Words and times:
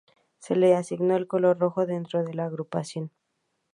Se 0.39 0.55
le 0.55 0.73
asignó 0.73 1.15
el 1.15 1.27
color 1.27 1.59
Rojo, 1.59 1.85
dentro 1.85 2.23
de 2.23 2.33
la 2.33 2.45
agrupación. 2.45 3.11